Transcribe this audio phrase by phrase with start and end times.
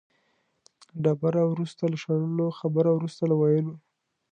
[1.03, 3.75] ډبره وروسته له شړلو، خبره وروسته له ویلو.